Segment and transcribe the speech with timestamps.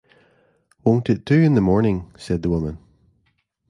[0.83, 2.79] ‘Won’t it do in the morning?’ said the woman.